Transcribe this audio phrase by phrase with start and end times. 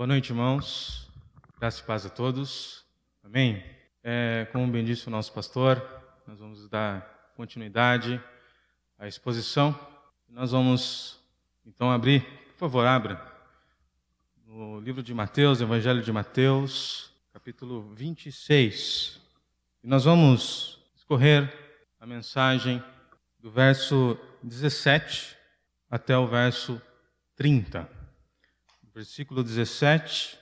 [0.00, 1.10] Boa noite, irmãos.
[1.58, 2.86] Graça e paz a todos.
[3.22, 3.62] Amém.
[4.02, 5.76] É, como bem disse o nosso pastor,
[6.26, 8.18] nós vamos dar continuidade
[8.98, 9.78] à exposição.
[10.26, 11.20] Nós vamos
[11.66, 13.22] então abrir, por favor, abra
[14.46, 19.20] no livro de Mateus, Evangelho de Mateus, capítulo 26.
[19.84, 21.52] E nós vamos escorrer
[22.00, 22.82] a mensagem
[23.38, 25.36] do verso 17
[25.90, 26.80] até o verso
[27.36, 27.99] 30
[29.00, 30.38] versículo 17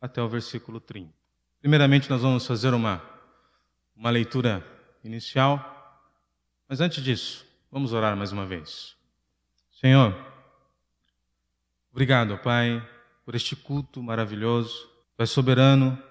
[0.00, 1.12] até o versículo 30.
[1.60, 3.02] Primeiramente, nós vamos fazer uma,
[3.94, 4.66] uma leitura
[5.04, 5.60] inicial,
[6.66, 8.96] mas antes disso, vamos orar mais uma vez.
[9.78, 10.16] Senhor,
[11.90, 12.82] obrigado, Pai,
[13.26, 14.88] por este culto maravilhoso.
[15.14, 16.02] Tu és soberano,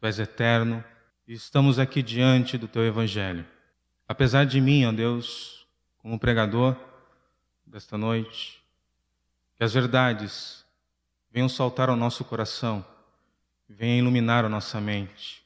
[0.00, 0.82] Tu és eterno,
[1.24, 3.46] e estamos aqui diante do Teu Evangelho.
[4.08, 5.68] Apesar de mim, ó Deus,
[5.98, 6.76] como pregador
[7.64, 8.60] desta noite,
[9.54, 10.59] que as verdades
[11.30, 12.84] venham saltar ao nosso coração,
[13.68, 15.44] venha iluminar a nossa mente,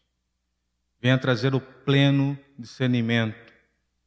[1.01, 3.53] venha trazer o pleno discernimento,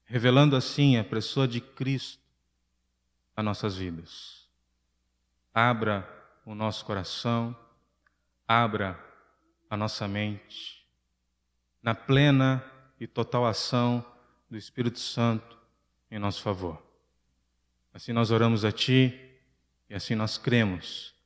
[0.06, 2.24] revelando assim a pessoa de Cristo
[3.36, 4.48] a nossas vidas.
[5.54, 6.08] Abra
[6.46, 7.56] o nosso coração,
[8.48, 9.00] abra
[9.70, 10.84] a nossa mente,
[11.84, 12.64] na plena
[13.00, 14.04] e total ação
[14.50, 15.58] do Espírito Santo
[16.10, 16.82] em nosso favor.
[17.94, 19.20] Assim nós oramos a Ti
[19.90, 21.17] e assim nós cremos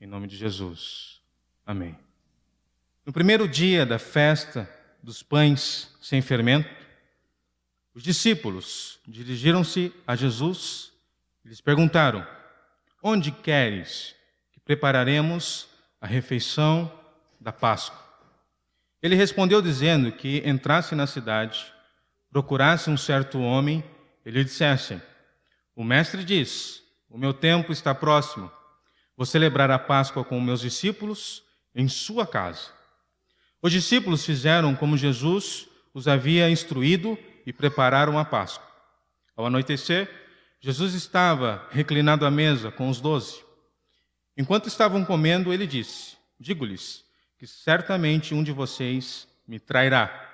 [0.00, 1.20] em nome de Jesus.
[1.64, 1.96] Amém.
[3.04, 4.68] No primeiro dia da festa
[5.02, 6.68] dos pães sem fermento,
[7.94, 10.92] os discípulos dirigiram-se a Jesus
[11.44, 12.26] e lhes perguntaram:
[13.02, 14.14] Onde queres
[14.52, 15.68] que prepararemos
[16.00, 16.92] a refeição
[17.40, 18.04] da Páscoa?
[19.02, 21.72] Ele respondeu dizendo que entrasse na cidade,
[22.30, 23.82] procurasse um certo homem
[24.24, 25.00] e lhe dissessem:
[25.74, 28.50] O mestre diz: O meu tempo está próximo
[29.16, 31.42] Vou celebrar a Páscoa com meus discípulos
[31.74, 32.70] em sua casa.
[33.62, 38.66] Os discípulos fizeram como Jesus os havia instruído e prepararam a Páscoa.
[39.34, 40.08] Ao anoitecer,
[40.60, 43.42] Jesus estava reclinado à mesa com os doze.
[44.36, 47.04] Enquanto estavam comendo, ele disse: Digo-lhes
[47.38, 50.24] que certamente um de vocês me trairá.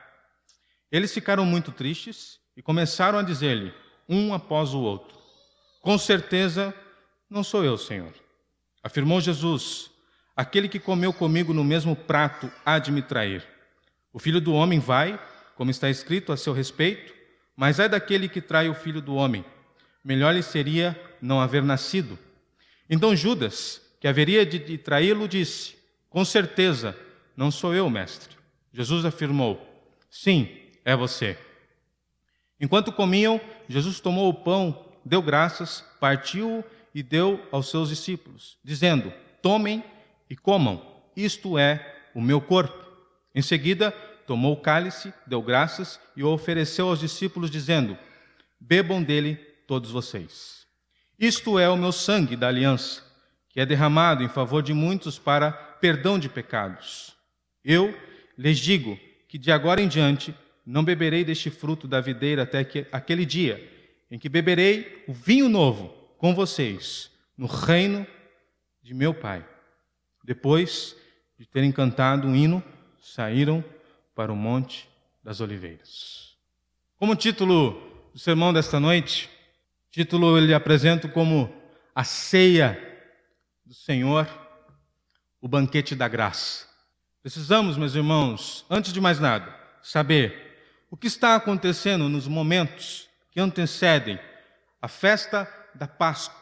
[0.91, 3.73] Eles ficaram muito tristes e começaram a dizer-lhe,
[4.09, 5.17] um após o outro:
[5.81, 6.75] Com certeza
[7.31, 8.13] não sou eu, Senhor.
[8.83, 9.91] Afirmou Jesus:
[10.37, 13.47] Aquele que comeu comigo no mesmo prato há de me trair.
[14.13, 15.19] O filho do homem vai,
[15.55, 17.15] como está escrito a seu respeito,
[17.57, 19.45] mas é daquele que trai o filho do homem.
[20.05, 22.19] Melhor lhe seria não haver nascido.
[22.91, 25.77] Então Judas, que haveria de traí-lo, disse:
[26.11, 26.97] Com certeza,
[27.37, 28.37] não sou eu, mestre.
[28.73, 29.61] Jesus afirmou:
[30.11, 30.49] Sim,
[30.85, 31.39] é você.
[32.61, 36.65] Enquanto comiam, Jesus tomou o pão, deu graças, partiu-o
[36.95, 39.83] e deu aos seus discípulos, dizendo: Tomem
[40.29, 40.85] e comam,
[41.17, 42.83] isto é o meu corpo.
[43.35, 43.91] Em seguida,
[44.27, 47.97] tomou o cálice, deu graças e o ofereceu aos discípulos, dizendo:
[48.61, 49.37] Bebam dele
[49.67, 50.67] todos vocês.
[51.19, 53.03] Isto é o meu sangue da aliança,
[53.49, 57.15] que é derramado em favor de muitos para perdão de pecados.
[57.65, 57.97] Eu
[58.37, 58.99] lhes digo
[59.29, 63.69] que de agora em diante não beberei deste fruto da videira até que, aquele dia
[64.11, 68.07] em que beberei o vinho novo com vocês no reino
[68.81, 69.45] de meu Pai.
[70.23, 70.95] Depois
[71.37, 72.63] de terem cantado um hino,
[73.01, 73.65] saíram
[74.15, 74.89] para o Monte
[75.21, 76.37] das Oliveiras.
[76.97, 77.73] Como título
[78.13, 79.29] do sermão desta noite,
[79.91, 81.53] título ele apresento como
[81.93, 82.79] a ceia
[83.67, 84.29] do Senhor,
[85.41, 86.69] o banquete da graça.
[87.21, 93.41] Precisamos, meus irmãos, antes de mais nada, saber o que está acontecendo nos momentos que
[93.41, 94.21] antecedem
[94.81, 96.41] a festa da Páscoa.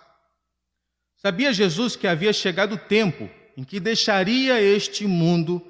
[1.17, 5.67] Sabia Jesus que havia chegado o tempo em que deixaria este mundo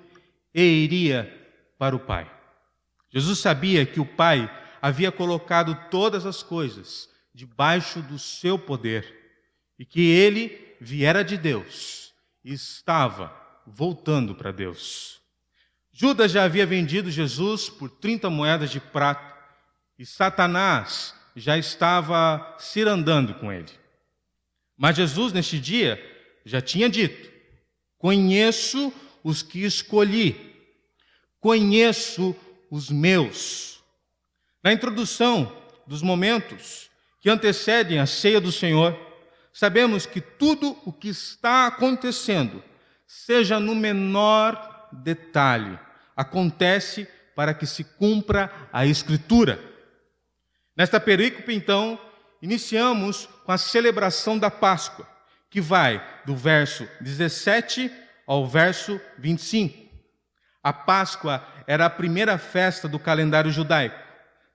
[0.55, 1.29] e iria
[1.79, 2.31] para o Pai.
[3.13, 4.49] Jesus sabia que o Pai
[4.81, 9.13] havia colocado todas as coisas debaixo do seu poder
[9.79, 13.35] e que ele viera de Deus e estava
[13.67, 15.21] voltando para Deus.
[15.93, 19.37] Judas já havia vendido Jesus por 30 moedas de prata
[19.99, 23.71] e Satanás já estava cirandando com ele.
[24.77, 26.01] Mas Jesus, neste dia,
[26.45, 27.31] já tinha dito:
[27.99, 28.93] Conheço
[29.23, 30.57] os que escolhi,
[31.39, 32.35] conheço
[32.71, 33.81] os meus.
[34.63, 35.55] Na introdução
[35.87, 36.89] dos momentos
[37.21, 38.99] que antecedem a ceia do Senhor,
[39.53, 42.63] sabemos que tudo o que está acontecendo,
[43.07, 45.79] seja no menor detalhe,
[46.17, 49.70] acontece para que se cumpra a Escritura.
[50.81, 52.01] Nesta perícope, então,
[52.41, 55.07] iniciamos com a celebração da Páscoa,
[55.51, 57.93] que vai do verso 17
[58.27, 59.77] ao verso 25.
[60.63, 64.03] A Páscoa era a primeira festa do calendário judaico,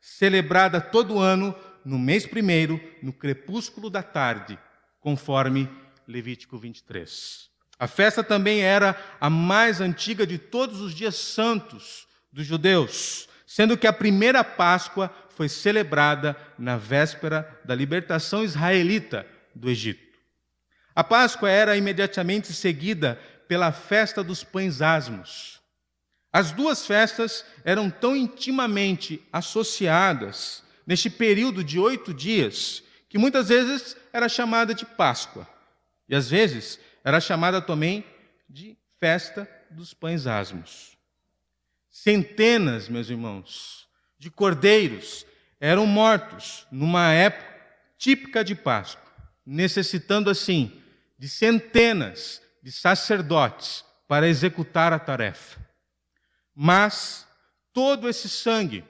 [0.02, 1.56] celebrada todo ano
[1.86, 4.58] no mês primeiro, no crepúsculo da tarde,
[5.00, 5.70] conforme
[6.08, 7.52] Levítico 23.
[7.78, 13.78] A festa também era a mais antiga de todos os dias santos dos judeus, sendo
[13.78, 20.18] que a primeira Páscoa foi celebrada na véspera da libertação israelita do Egito.
[20.96, 25.62] A Páscoa era imediatamente seguida pela festa dos pães asmos.
[26.32, 33.96] As duas festas eram tão intimamente associadas neste período de oito dias que muitas vezes
[34.12, 35.48] era chamada de Páscoa
[36.08, 38.04] e às vezes era chamada também
[38.50, 40.98] de festa dos pães asmos.
[41.90, 43.85] Centenas, meus irmãos,
[44.26, 45.24] de cordeiros
[45.60, 47.46] eram mortos numa época
[47.96, 49.06] típica de Páscoa,
[49.46, 50.82] necessitando assim
[51.16, 55.60] de centenas de sacerdotes para executar a tarefa.
[56.56, 57.28] Mas
[57.72, 58.84] todo esse sangue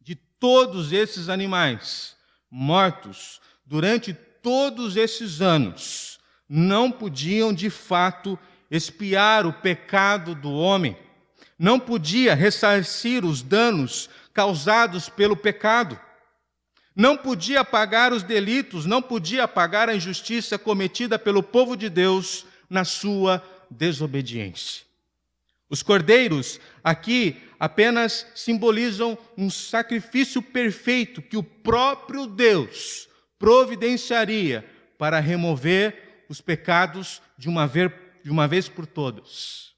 [0.00, 2.16] de todos esses animais
[2.48, 8.38] mortos durante todos esses anos não podiam de fato
[8.70, 10.96] expiar o pecado do homem,
[11.58, 15.98] não podia ressarcir os danos causados pelo pecado,
[16.94, 22.44] não podia apagar os delitos, não podia apagar a injustiça cometida pelo povo de Deus
[22.68, 24.84] na sua desobediência.
[25.70, 33.08] Os cordeiros aqui apenas simbolizam um sacrifício perfeito que o próprio Deus
[33.38, 34.68] providenciaria
[34.98, 37.90] para remover os pecados de uma, vez,
[38.22, 39.72] de uma vez por todas.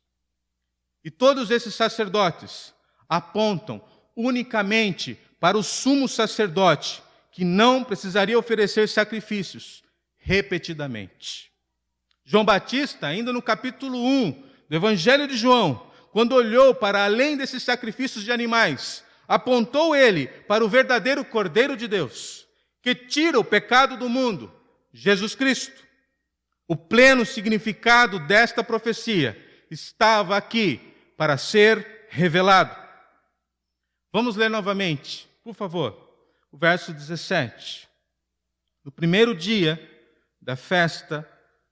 [1.04, 2.75] E todos esses sacerdotes
[3.08, 3.82] apontam
[4.19, 7.00] unicamente para o sumo sacerdote,
[7.31, 9.85] que não precisaria oferecer sacrifícios
[10.17, 11.53] repetidamente.
[12.25, 17.62] João Batista, ainda no capítulo 1 do Evangelho de João, quando olhou para além desses
[17.62, 22.44] sacrifícios de animais, apontou ele para o verdadeiro Cordeiro de Deus,
[22.82, 24.53] que tira o pecado do mundo,
[24.93, 25.87] Jesus Cristo.
[26.67, 29.38] O pleno significado desta profecia
[29.71, 30.81] estava aqui
[31.17, 32.88] para ser revelado.
[34.12, 36.08] Vamos ler novamente, por favor,
[36.50, 37.88] o verso 17.
[38.82, 39.78] No primeiro dia
[40.40, 41.28] da festa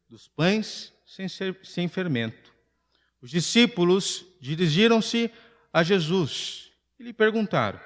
[0.08, 2.54] dos pães sem, ser, sem fermento,
[3.22, 5.30] os discípulos dirigiram-se
[5.72, 7.80] a Jesus e lhe perguntaram: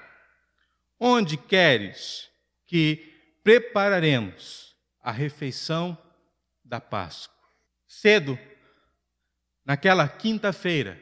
[0.99, 2.29] Onde queres
[2.67, 5.97] que prepararemos a refeição
[6.65, 7.37] da Páscoa.
[7.87, 8.39] Cedo,
[9.65, 11.01] naquela quinta-feira,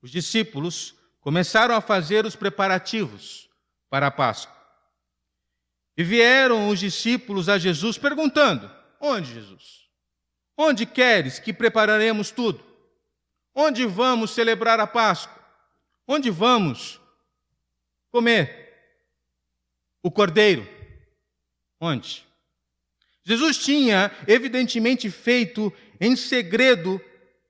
[0.00, 3.48] os discípulos começaram a fazer os preparativos
[3.90, 4.56] para a Páscoa.
[5.96, 8.70] E vieram os discípulos a Jesus perguntando:
[9.00, 9.88] Onde, Jesus?
[10.56, 12.64] Onde queres que prepararemos tudo?
[13.54, 15.42] Onde vamos celebrar a Páscoa?
[16.06, 17.00] Onde vamos
[18.10, 18.74] comer
[20.02, 20.66] o cordeiro?
[21.80, 22.26] Onde?
[23.24, 27.00] Jesus tinha, evidentemente, feito em segredo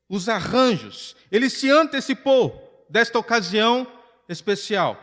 [0.09, 1.15] os arranjos.
[1.31, 3.87] Ele se antecipou desta ocasião
[4.29, 4.97] especial,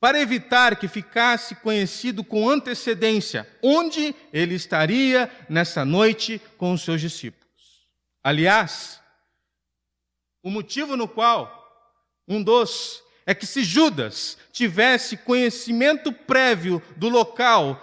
[0.00, 7.00] para evitar que ficasse conhecido com antecedência onde ele estaria nessa noite com os seus
[7.00, 7.42] discípulos.
[8.22, 9.00] Aliás,
[10.42, 11.60] o motivo no qual
[12.26, 17.80] um dos é que se Judas tivesse conhecimento prévio do local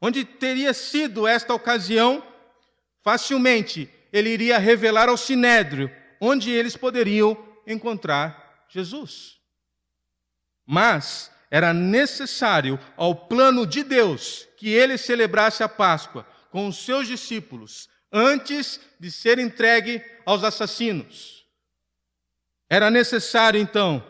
[0.00, 2.22] onde teria sido esta ocasião,
[3.02, 5.90] facilmente ele iria revelar ao sinédrio
[6.20, 7.36] onde eles poderiam
[7.66, 8.43] encontrar
[8.74, 9.38] Jesus.
[10.66, 17.06] Mas era necessário ao plano de Deus que ele celebrasse a Páscoa com os seus
[17.06, 21.46] discípulos antes de ser entregue aos assassinos.
[22.68, 24.00] Era necessário então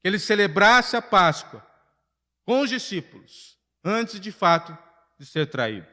[0.00, 1.66] que ele celebrasse a Páscoa
[2.46, 4.76] com os discípulos antes de fato
[5.18, 5.88] de ser traído.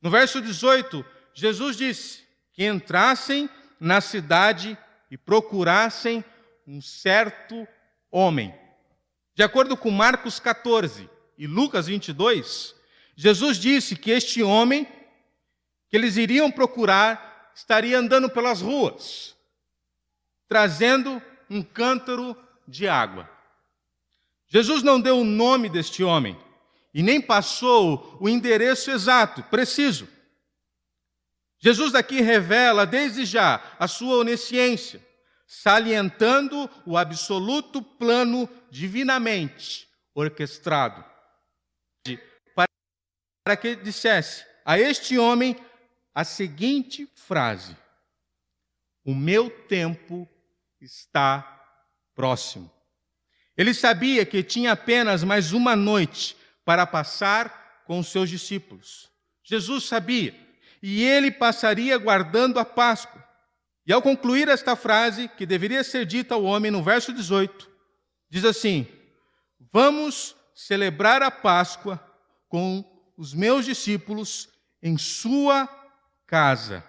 [0.00, 4.78] No verso 18, Jesus disse que entrassem na cidade
[5.10, 6.24] e procurassem
[6.66, 7.66] um certo
[8.10, 8.54] homem.
[9.34, 12.74] De acordo com Marcos 14 e Lucas 22,
[13.16, 14.86] Jesus disse que este homem
[15.88, 19.36] que eles iriam procurar estaria andando pelas ruas,
[20.48, 23.30] trazendo um cântaro de água.
[24.48, 26.36] Jesus não deu o nome deste homem,
[26.92, 30.08] e nem passou o endereço exato, preciso.
[31.58, 35.04] Jesus aqui revela desde já a sua onisciência,
[35.46, 41.04] salientando o absoluto plano divinamente orquestrado.
[43.44, 45.56] Para que dissesse a este homem
[46.14, 47.76] a seguinte frase:
[49.04, 50.28] o meu tempo
[50.80, 51.42] está
[52.14, 52.70] próximo.
[53.56, 59.10] Ele sabia que tinha apenas mais uma noite para passar com os seus discípulos.
[59.42, 60.34] Jesus sabia,
[60.82, 63.23] e ele passaria guardando a Páscoa.
[63.86, 67.68] E ao concluir esta frase, que deveria ser dita ao homem no verso 18,
[68.30, 68.86] diz assim:
[69.72, 72.00] Vamos celebrar a Páscoa
[72.48, 72.84] com
[73.16, 74.48] os meus discípulos
[74.82, 75.68] em sua
[76.26, 76.82] casa.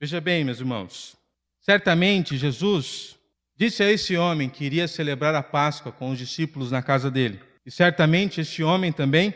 [0.00, 1.16] Veja bem, meus irmãos,
[1.60, 3.16] certamente Jesus
[3.56, 7.40] disse a esse homem que iria celebrar a Páscoa com os discípulos na casa dele.
[7.64, 9.34] E certamente esse homem também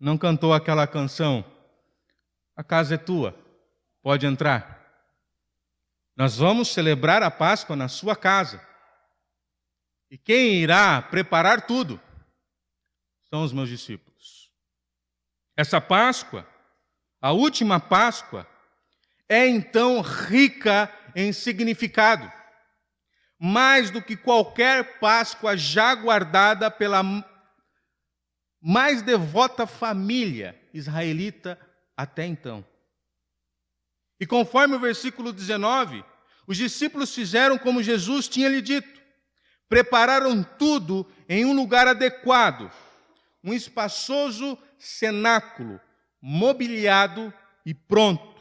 [0.00, 1.44] não cantou aquela canção:
[2.56, 3.36] A casa é tua,
[4.02, 4.75] pode entrar.
[6.16, 8.66] Nós vamos celebrar a Páscoa na sua casa.
[10.10, 12.00] E quem irá preparar tudo
[13.28, 14.50] são os meus discípulos.
[15.54, 16.48] Essa Páscoa,
[17.20, 18.46] a última Páscoa,
[19.28, 22.32] é então rica em significado,
[23.38, 27.02] mais do que qualquer Páscoa já guardada pela
[28.60, 31.58] mais devota família israelita
[31.96, 32.64] até então.
[34.18, 36.04] E conforme o versículo 19,
[36.46, 39.00] os discípulos fizeram como Jesus tinha lhe dito.
[39.68, 42.70] Prepararam tudo em um lugar adequado,
[43.42, 45.80] um espaçoso cenáculo,
[46.22, 47.32] mobiliado
[47.64, 48.36] e pronto.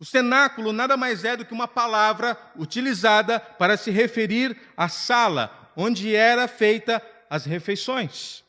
[0.00, 5.72] O cenáculo nada mais é do que uma palavra utilizada para se referir à sala
[5.76, 8.44] onde era feita as refeições.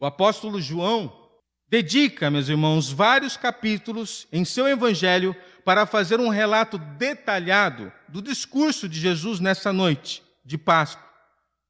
[0.00, 1.30] O apóstolo João
[1.68, 8.88] dedica, meus irmãos, vários capítulos em seu evangelho para fazer um relato detalhado do discurso
[8.88, 11.04] de Jesus nessa noite de Páscoa.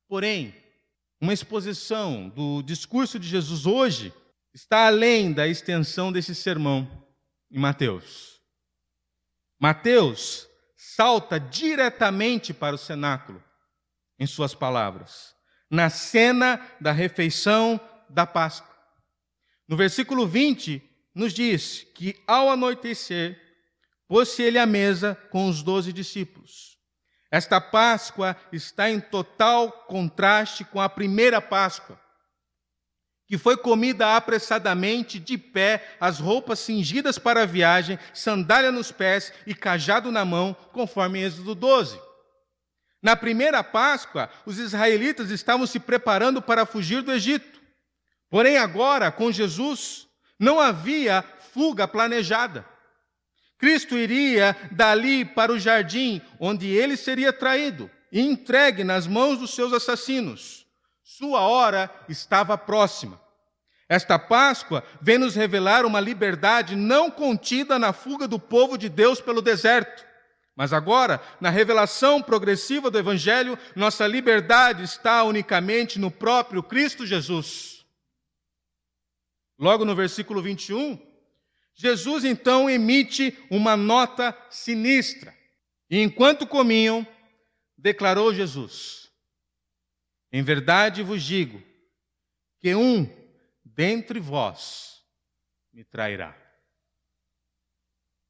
[0.08, 0.54] Porém,
[1.20, 4.12] uma exposição do discurso de Jesus hoje
[4.52, 6.88] está além da extensão desse sermão
[7.50, 8.40] em Mateus.
[9.58, 13.42] Mateus salta diretamente para o cenáculo,
[14.18, 15.34] em suas palavras,
[15.70, 18.72] na cena da refeição da Páscoa.
[19.66, 20.82] No versículo 20,
[21.14, 23.40] nos diz que ao anoitecer,
[24.14, 26.78] pôs-se ele à mesa com os doze discípulos.
[27.32, 32.00] Esta Páscoa está em total contraste com a primeira Páscoa,
[33.26, 39.32] que foi comida apressadamente, de pé, as roupas cingidas para a viagem, sandália nos pés
[39.48, 42.00] e cajado na mão, conforme Êxodo 12.
[43.02, 47.60] Na primeira Páscoa, os israelitas estavam se preparando para fugir do Egito.
[48.30, 50.06] Porém, agora, com Jesus,
[50.38, 52.73] não havia fuga planejada.
[53.64, 59.54] Cristo iria dali para o jardim, onde ele seria traído e entregue nas mãos dos
[59.54, 60.66] seus assassinos.
[61.02, 63.18] Sua hora estava próxima.
[63.88, 69.18] Esta Páscoa vem nos revelar uma liberdade não contida na fuga do povo de Deus
[69.18, 70.04] pelo deserto.
[70.54, 77.82] Mas agora, na revelação progressiva do Evangelho, nossa liberdade está unicamente no próprio Cristo Jesus.
[79.58, 81.13] Logo no versículo 21,
[81.74, 85.36] Jesus então emite uma nota sinistra.
[85.90, 87.06] E enquanto comiam,
[87.76, 89.10] declarou Jesus:
[90.32, 91.62] Em verdade vos digo
[92.60, 93.06] que um
[93.64, 95.02] dentre vós
[95.72, 96.36] me trairá.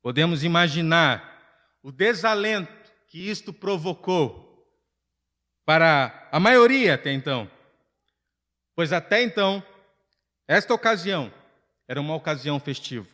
[0.00, 4.44] Podemos imaginar o desalento que isto provocou
[5.64, 7.50] para a maioria até então,
[8.74, 9.64] pois até então,
[10.48, 11.32] esta ocasião
[11.86, 13.13] era uma ocasião festiva.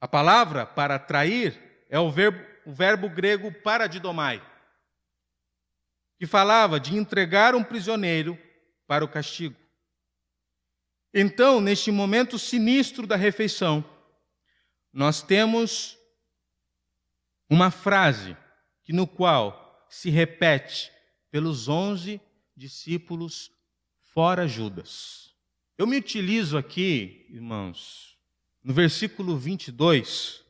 [0.00, 4.42] A palavra para trair é o verbo, o verbo grego paradidomai,
[6.18, 8.38] que falava de entregar um prisioneiro
[8.86, 9.56] para o castigo.
[11.14, 13.84] Então, neste momento sinistro da refeição,
[14.92, 15.96] nós temos
[17.48, 18.36] uma frase
[18.84, 20.92] que no qual se repete
[21.30, 22.20] pelos onze
[22.56, 23.50] discípulos
[24.12, 25.34] fora Judas.
[25.78, 28.15] Eu me utilizo aqui, irmãos,
[28.66, 30.42] no versículo 22,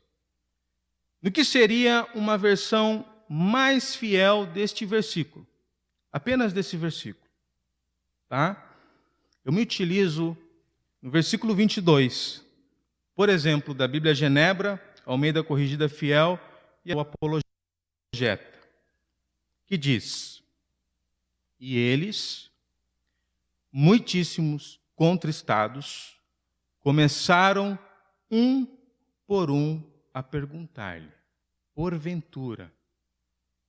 [1.21, 5.47] no que seria uma versão mais fiel deste versículo,
[6.11, 7.29] apenas desse versículo.
[8.27, 8.75] Tá?
[9.45, 10.35] Eu me utilizo
[11.03, 12.43] no versículo 22,
[13.15, 16.41] por exemplo, da Bíblia Genebra, Almeida Corrigida Fiel
[16.87, 18.59] e o Apologeta,
[19.67, 20.43] que diz:
[21.61, 22.51] E eles,
[23.71, 26.19] muitíssimos contristados,
[26.81, 27.79] começaram
[28.31, 28.67] um
[29.27, 31.13] por um a perguntar-lhe:
[31.75, 32.73] Porventura,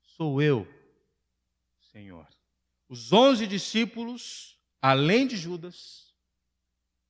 [0.02, 0.68] sou eu,
[1.92, 2.28] Senhor?
[2.90, 6.14] Os onze discípulos, além de Judas,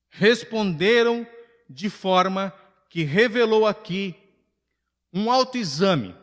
[0.10, 1.28] responderam
[1.70, 2.52] de forma
[2.90, 4.16] que revelou aqui
[5.14, 6.16] um autoexame,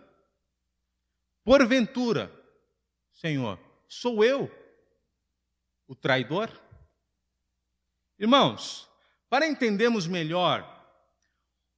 [1.44, 2.32] Porventura,
[3.12, 4.50] Senhor, sou eu
[5.86, 6.48] o traidor?
[8.18, 8.88] Irmãos,
[9.28, 10.73] para entendermos melhor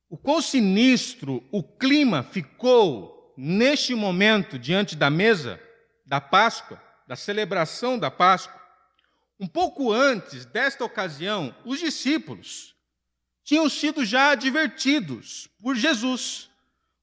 [0.09, 5.61] o quão sinistro o clima ficou neste momento diante da mesa
[6.05, 8.61] da Páscoa, da celebração da Páscoa,
[9.39, 12.75] um pouco antes desta ocasião, os discípulos
[13.45, 16.49] tinham sido já advertidos por Jesus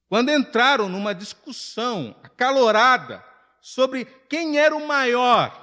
[0.08, 3.24] quando entraram numa discussão acalorada
[3.60, 5.60] sobre quem era o maior.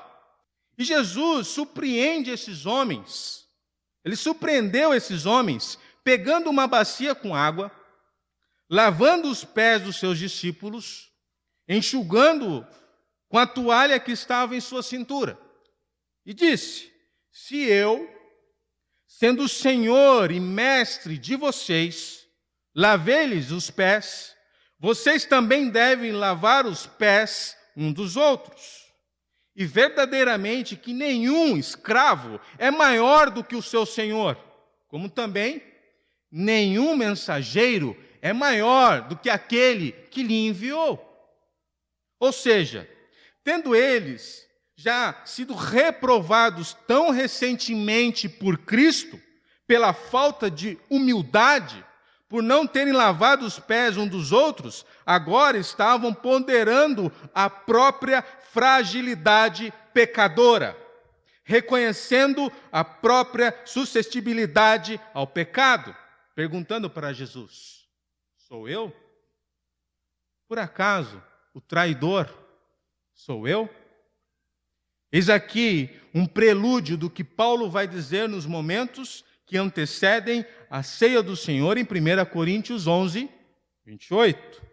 [0.78, 3.46] E Jesus surpreende esses homens.
[4.04, 7.72] Ele surpreendeu esses homens pegando uma bacia com água,
[8.70, 11.12] lavando os pés dos seus discípulos,
[11.68, 12.66] enxugando
[13.28, 15.40] com a toalha que estava em sua cintura.
[16.26, 16.92] E disse:
[17.32, 18.10] Se eu,
[19.08, 22.26] sendo Senhor e mestre de vocês,
[22.76, 24.36] lavei-lhes os pés,
[24.80, 28.82] vocês também devem lavar os pés um dos outros.
[29.56, 34.38] E verdadeiramente que nenhum escravo é maior do que o seu senhor,
[34.88, 35.71] como também
[36.32, 41.08] nenhum mensageiro é maior do que aquele que lhe enviou.
[42.20, 42.88] Ou seja,
[43.44, 49.20] tendo eles já sido reprovados tão recentemente por Cristo,
[49.68, 51.84] pela falta de humildade,
[52.28, 59.74] por não terem lavado os pés um dos outros, agora estavam ponderando a própria fragilidade
[59.94, 60.78] pecadora,
[61.44, 65.96] reconhecendo a própria suscetibilidade ao pecado,
[66.42, 67.88] perguntando para Jesus:
[68.36, 68.92] Sou eu?
[70.48, 71.22] Por acaso
[71.54, 72.28] o traidor
[73.14, 73.70] sou eu?
[75.12, 81.22] Eis aqui um prelúdio do que Paulo vai dizer nos momentos que antecedem a ceia
[81.22, 83.30] do Senhor em 1 Coríntios 11,
[83.86, 84.64] 28.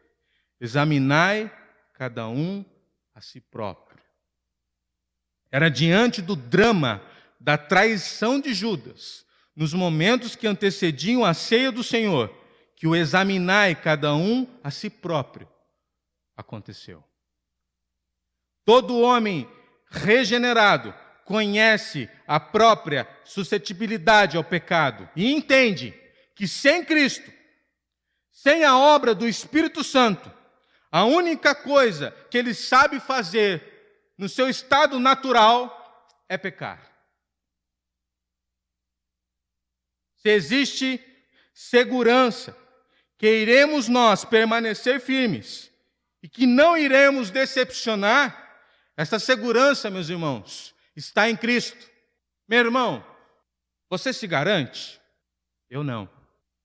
[0.59, 1.55] Examinai
[1.93, 2.65] cada um
[3.15, 4.03] a si próprio.
[5.51, 7.03] Era diante do drama
[7.39, 9.28] da traição de Judas,
[9.59, 12.33] nos momentos que antecediam a ceia do Senhor,
[12.77, 15.49] que o examinai cada um a si próprio
[16.37, 17.03] aconteceu.
[18.65, 19.51] Todo homem
[19.91, 20.95] regenerado
[21.25, 25.93] conhece a própria suscetibilidade ao pecado e entende
[26.37, 27.29] que sem Cristo,
[28.31, 30.33] sem a obra do Espírito Santo,
[30.89, 36.88] a única coisa que ele sabe fazer no seu estado natural é pecar.
[40.19, 41.01] Se existe
[41.53, 42.57] segurança
[43.17, 45.71] que iremos nós permanecer firmes
[46.23, 48.47] e que não iremos decepcionar,
[48.97, 51.89] essa segurança, meus irmãos, está em Cristo.
[52.49, 53.05] Meu irmão,
[53.89, 55.01] você se garante?
[55.71, 56.09] Eu não.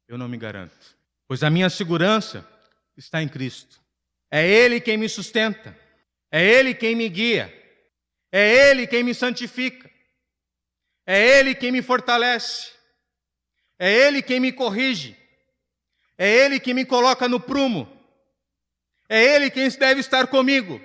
[0.08, 0.98] Eu não me garanto.
[1.28, 2.48] Pois a minha segurança
[2.98, 3.82] está em Cristo.
[4.32, 5.78] É Ele quem me sustenta.
[6.32, 7.54] É Ele quem me guia.
[8.32, 9.90] É Ele quem me santifica.
[11.06, 12.73] É Ele quem me fortalece.
[13.84, 15.14] É Ele quem me corrige.
[16.18, 17.86] É Ele quem me coloca no prumo.
[19.10, 20.80] É Ele quem deve estar comigo.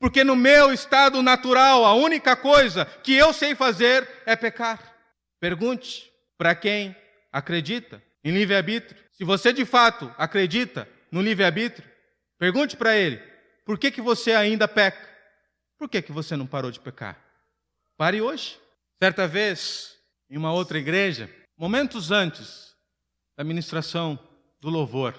[0.00, 4.96] Porque no meu estado natural, a única coisa que eu sei fazer é pecar.
[5.38, 6.96] Pergunte para quem
[7.30, 8.98] acredita em livre-arbítrio.
[9.12, 11.86] Se você de fato acredita no livre-arbítrio,
[12.38, 13.20] pergunte para ele:
[13.62, 15.06] por que, que você ainda peca?
[15.76, 17.22] Por que, que você não parou de pecar?
[17.98, 18.58] Pare hoje.
[18.98, 19.98] Certa vez,
[20.30, 21.28] em uma outra igreja,
[21.62, 22.76] momentos antes
[23.36, 24.18] da ministração
[24.60, 25.14] do louvor,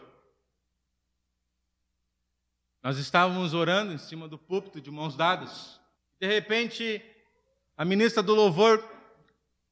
[2.81, 5.79] nós estávamos orando em cima do púlpito, de mãos dadas.
[6.19, 7.01] De repente,
[7.77, 8.83] a ministra do louvor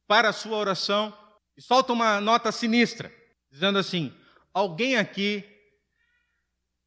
[0.06, 1.14] para a sua oração
[1.58, 3.14] e solta uma nota sinistra,
[3.50, 4.10] dizendo assim:
[4.54, 5.44] Alguém aqui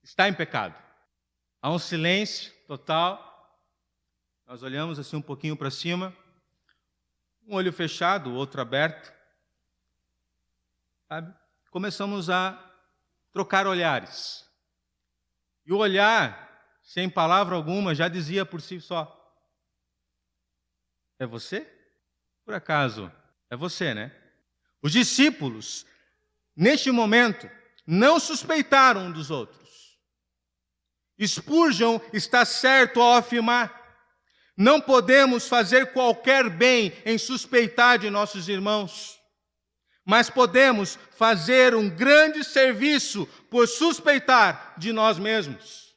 [0.01, 0.73] está em pecado.
[1.61, 3.21] Há um silêncio total.
[4.47, 6.11] Nós olhamos assim um pouquinho para cima,
[7.47, 9.14] um olho fechado, o outro aberto.
[11.07, 11.33] Sabe?
[11.69, 12.59] Começamos a
[13.31, 14.43] trocar olhares.
[15.65, 19.11] E o olhar, sem palavra alguma, já dizia por si só:
[21.19, 21.71] É você?
[22.43, 23.11] Por acaso,
[23.49, 24.15] é você, né?
[24.81, 25.85] Os discípulos,
[26.55, 27.49] neste momento,
[27.85, 29.99] não suspeitaram um dos outros.
[31.19, 33.99] Spurgeon está certo ao afirmar:
[34.57, 39.19] não podemos fazer qualquer bem em suspeitar de nossos irmãos
[40.05, 45.95] mas podemos fazer um grande serviço por suspeitar de nós mesmos.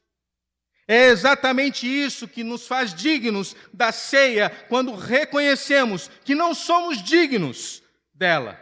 [0.87, 7.83] É exatamente isso que nos faz dignos da ceia quando reconhecemos que não somos dignos
[8.15, 8.59] dela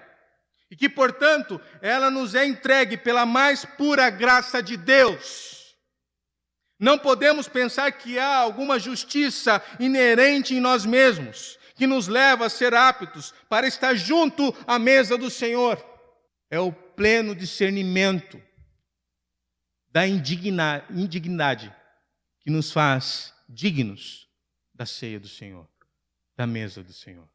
[0.69, 5.77] e que, portanto, ela nos é entregue pela mais pura graça de Deus.
[6.79, 12.51] Não podemos pensar que há alguma justiça inerente em nós mesmos, que nos leva a
[12.51, 15.79] ser aptos para estar junto à mesa do Senhor.
[16.51, 18.43] É o pleno discernimento
[19.93, 21.73] da indignidade
[22.41, 24.29] que nos faz dignos
[24.75, 25.69] da ceia do Senhor,
[26.37, 27.29] da mesa do Senhor.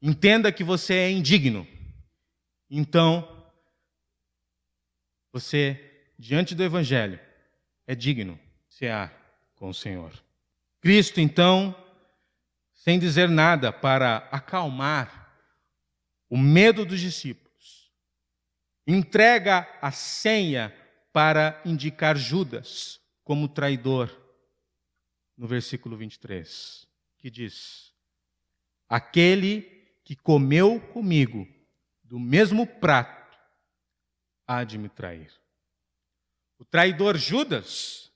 [0.00, 1.66] Entenda que você é indigno.
[2.68, 3.46] Então,
[5.32, 7.20] você, diante do Evangelho,
[7.86, 9.12] é digno cear
[9.54, 10.12] com o Senhor.
[10.80, 11.76] Cristo, então,
[12.82, 15.40] sem dizer nada para acalmar
[16.28, 17.92] o medo dos discípulos,
[18.84, 20.76] entrega a senha
[21.12, 24.10] para indicar Judas como traidor,
[25.36, 27.94] no versículo 23, que diz:
[28.88, 29.62] Aquele
[30.02, 31.46] que comeu comigo
[32.02, 33.38] do mesmo prato
[34.44, 35.32] há de me trair.
[36.58, 38.12] O traidor Judas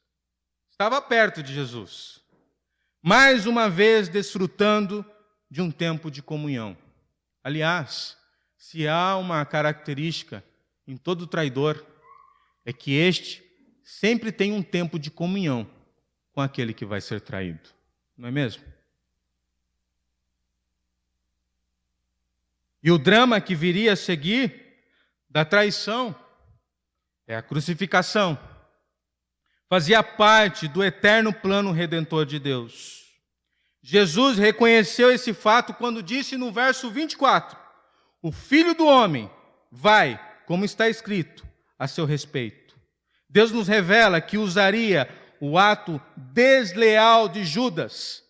[0.68, 2.20] estava perto de Jesus,
[3.07, 5.07] mais uma vez desfrutando
[5.49, 6.77] de um tempo de comunhão.
[7.40, 8.16] Aliás,
[8.57, 10.42] se há uma característica
[10.88, 11.87] em todo traidor,
[12.64, 13.45] é que este
[13.85, 15.71] sempre tem um tempo de comunhão
[16.33, 17.71] com aquele que vai ser traído,
[18.19, 18.64] não é mesmo?
[22.83, 24.83] E o drama que viria a seguir
[25.31, 26.12] da traição
[27.25, 28.37] é a crucificação.
[29.68, 33.05] Fazia parte do eterno plano redentor de Deus.
[33.83, 37.59] Jesus reconheceu esse fato quando disse no verso 24:
[38.22, 39.31] O filho do homem
[39.70, 41.46] vai, como está escrito,
[41.79, 42.76] a seu respeito.
[43.29, 45.09] Deus nos revela que usaria
[45.40, 48.22] o ato desleal de Judas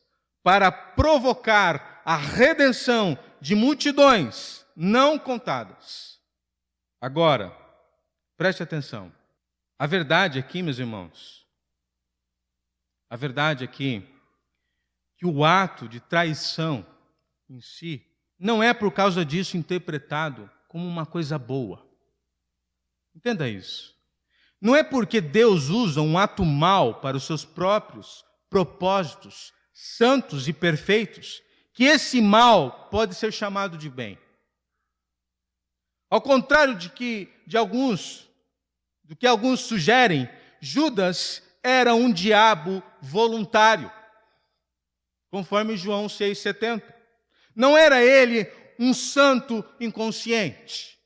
[0.42, 6.18] para provocar a redenção de multidões não contadas.
[7.00, 7.56] Agora,
[8.36, 9.12] preste atenção.
[9.78, 11.46] A verdade aqui, meus irmãos,
[13.10, 14.06] a verdade aqui,
[15.16, 16.86] que o ato de traição
[17.48, 18.04] em si
[18.38, 21.86] não é por causa disso interpretado como uma coisa boa.
[23.14, 23.94] Entenda isso.
[24.60, 30.52] Não é porque Deus usa um ato mal para os seus próprios propósitos santos e
[30.52, 31.42] perfeitos
[31.74, 34.18] que esse mal pode ser chamado de bem.
[36.08, 38.25] Ao contrário de que de alguns
[39.06, 40.28] do que alguns sugerem,
[40.60, 43.90] Judas era um diabo voluntário,
[45.30, 46.94] conforme João 6:70.
[47.54, 50.98] Não era ele um santo inconsciente.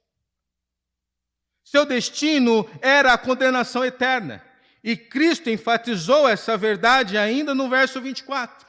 [1.63, 4.45] Seu destino era a condenação eterna.
[4.83, 8.67] E Cristo enfatizou essa verdade ainda no verso 24.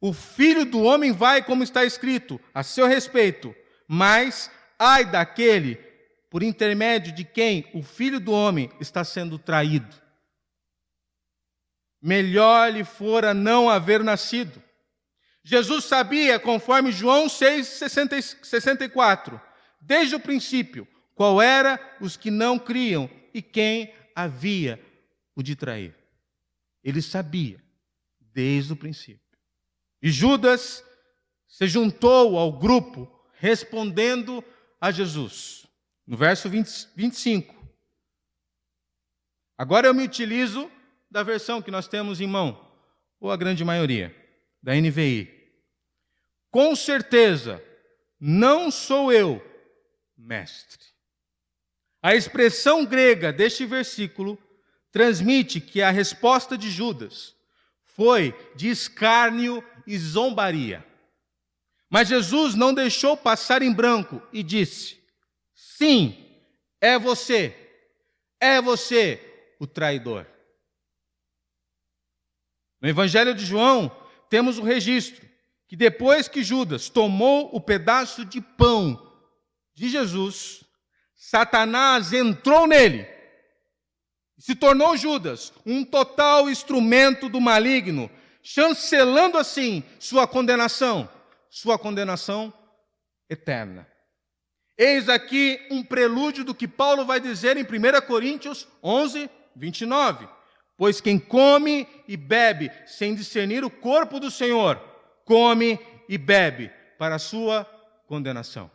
[0.00, 3.54] O filho do homem vai, como está escrito, a seu respeito,
[3.86, 5.76] mas ai daquele
[6.32, 9.94] por intermédio de quem o filho do homem está sendo traído.
[12.00, 14.62] Melhor lhe fora não haver nascido.
[15.44, 17.68] Jesus sabia, conforme João 6,
[18.42, 19.38] 64,
[19.78, 24.82] desde o princípio, qual era os que não criam e quem havia
[25.36, 25.94] o de trair.
[26.82, 27.62] Ele sabia
[28.18, 29.20] desde o princípio.
[30.00, 30.82] E Judas
[31.46, 34.42] se juntou ao grupo respondendo
[34.80, 35.61] a Jesus.
[36.12, 37.54] No verso 20, 25.
[39.56, 40.70] Agora eu me utilizo
[41.10, 42.70] da versão que nós temos em mão,
[43.18, 44.14] ou a grande maioria,
[44.62, 45.32] da NVI.
[46.50, 47.64] Com certeza,
[48.20, 49.42] não sou eu,
[50.14, 50.84] mestre.
[52.02, 54.38] A expressão grega deste versículo
[54.90, 57.34] transmite que a resposta de Judas
[57.84, 60.86] foi de escárnio e zombaria.
[61.88, 65.01] Mas Jesus não deixou passar em branco e disse:
[65.82, 66.16] Sim,
[66.80, 67.52] é você,
[68.38, 69.20] é você
[69.58, 70.24] o traidor.
[72.80, 73.90] No Evangelho de João,
[74.30, 75.28] temos o registro
[75.66, 79.12] que depois que Judas tomou o pedaço de pão
[79.74, 80.62] de Jesus,
[81.16, 83.04] Satanás entrou nele
[84.38, 88.08] e se tornou Judas um total instrumento do maligno,
[88.40, 91.10] chancelando assim sua condenação,
[91.50, 92.54] sua condenação
[93.28, 93.91] eterna.
[94.76, 100.28] Eis aqui um prelúdio do que Paulo vai dizer em 1 Coríntios 11, 29.
[100.76, 104.76] Pois quem come e bebe sem discernir o corpo do Senhor,
[105.24, 107.64] come e bebe para a sua
[108.06, 108.70] condenação.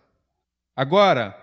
[0.76, 1.36] Agora,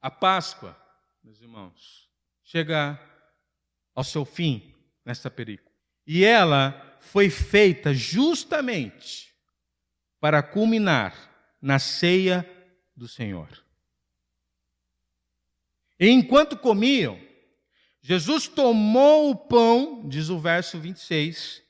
[0.00, 0.76] a Páscoa,
[1.22, 2.08] meus irmãos,
[2.42, 3.00] chega
[3.94, 4.74] ao seu fim
[5.04, 5.74] nesta película.
[6.06, 9.34] E ela foi feita justamente
[10.20, 11.14] para culminar
[11.60, 12.48] na ceia
[12.96, 13.64] do Senhor.
[15.98, 17.20] E enquanto comiam,
[18.00, 21.62] Jesus tomou o pão, diz o verso 26.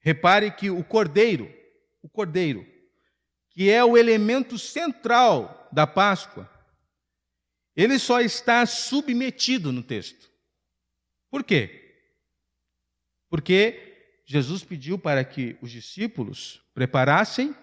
[0.00, 1.52] Repare que o cordeiro,
[2.02, 2.66] o cordeiro,
[3.50, 6.50] que é o elemento central da Páscoa,
[7.74, 10.30] ele só está submetido no texto.
[11.30, 11.80] Por quê?
[13.28, 17.54] Porque Jesus pediu para que os discípulos preparassem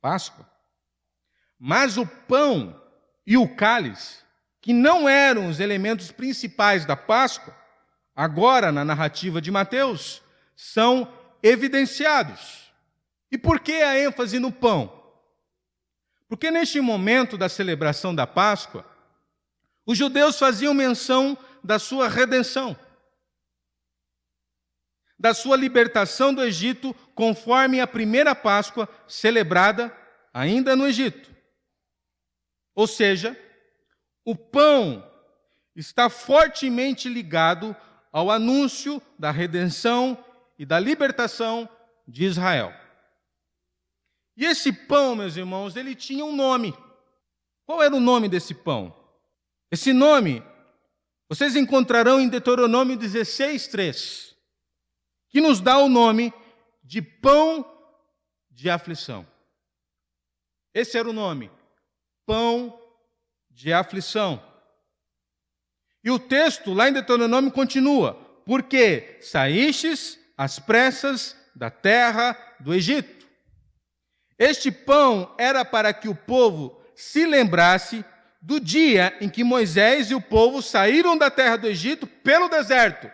[0.00, 0.48] Páscoa.
[1.58, 2.80] Mas o pão
[3.26, 4.18] e o cálice,
[4.60, 7.56] que não eram os elementos principais da Páscoa,
[8.14, 10.22] agora na narrativa de Mateus,
[10.56, 12.72] são evidenciados.
[13.30, 14.92] E por que a ênfase no pão?
[16.28, 18.84] Porque neste momento da celebração da Páscoa,
[19.86, 22.76] os judeus faziam menção da sua redenção,
[25.18, 29.94] da sua libertação do Egito, conforme a primeira Páscoa celebrada
[30.32, 31.37] ainda no Egito.
[32.78, 33.36] Ou seja,
[34.24, 35.04] o pão
[35.74, 37.74] está fortemente ligado
[38.12, 40.16] ao anúncio da redenção
[40.56, 41.68] e da libertação
[42.06, 42.72] de Israel.
[44.36, 46.72] E esse pão, meus irmãos, ele tinha um nome.
[47.66, 48.94] Qual era o nome desse pão?
[49.72, 50.40] Esse nome
[51.28, 54.36] vocês encontrarão em Deuteronômio 16, 3,
[55.28, 56.32] que nos dá o nome
[56.84, 57.68] de pão
[58.48, 59.26] de aflição.
[60.72, 61.50] Esse era o nome,
[62.28, 62.78] pão
[63.50, 64.44] de aflição.
[66.04, 68.14] E o texto lá em Deuteronômio continua:
[68.44, 73.26] porque saístes às pressas da terra do Egito.
[74.38, 78.04] Este pão era para que o povo se lembrasse
[78.40, 83.10] do dia em que Moisés e o povo saíram da terra do Egito pelo deserto,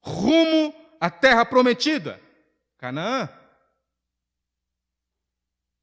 [0.00, 2.20] rumo à terra prometida,
[2.78, 3.28] Canaã.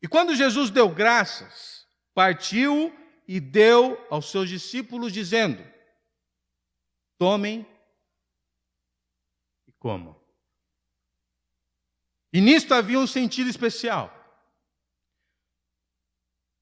[0.02, 1.81] E quando Jesus deu graças,
[2.14, 2.96] partiu
[3.28, 5.66] e deu aos seus discípulos, dizendo:
[7.18, 7.66] Tomem
[9.68, 10.20] e comam.
[12.34, 14.18] E nisto havia um sentido especial.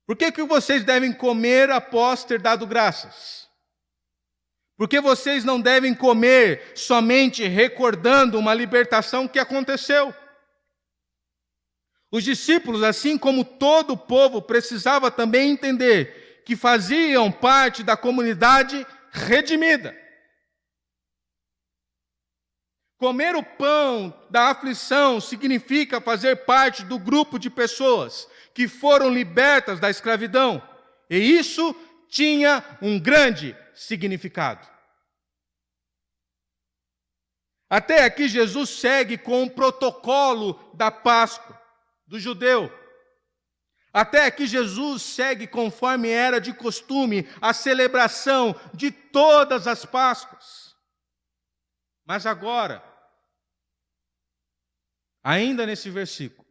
[0.05, 3.47] Por que, que vocês devem comer após ter dado graças?
[4.75, 10.13] Porque vocês não devem comer somente recordando uma libertação que aconteceu.
[12.11, 18.85] Os discípulos, assim como todo o povo, precisava também entender que faziam parte da comunidade
[19.11, 19.95] redimida.
[22.97, 29.79] Comer o pão da aflição significa fazer parte do grupo de pessoas que foram libertas
[29.79, 30.61] da escravidão.
[31.09, 31.75] E isso
[32.09, 34.67] tinha um grande significado.
[37.69, 41.58] Até aqui, Jesus segue com o protocolo da Páscoa
[42.09, 42.71] do judeu.
[43.93, 50.75] Até aqui, Jesus segue conforme era de costume a celebração de todas as Páscoas.
[52.03, 52.83] Mas agora,
[55.23, 56.47] ainda nesse versículo,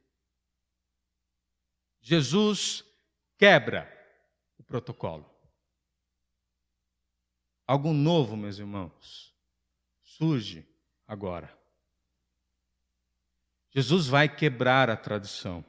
[2.01, 2.85] Jesus
[3.37, 3.93] quebra
[4.59, 5.29] o protocolo.
[7.67, 9.35] Algo novo, meus irmãos,
[10.03, 10.67] surge
[11.07, 11.58] agora.
[13.71, 15.65] Jesus vai quebrar a tradição.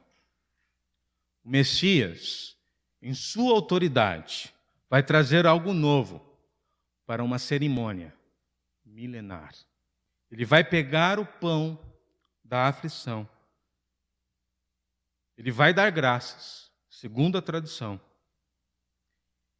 [1.44, 2.56] O Messias,
[3.00, 4.54] em sua autoridade,
[4.88, 6.20] vai trazer algo novo
[7.06, 8.14] para uma cerimônia
[8.84, 9.54] milenar.
[10.30, 11.78] Ele vai pegar o pão
[12.44, 13.28] da aflição
[15.40, 17.98] ele vai dar graças, segundo a tradição.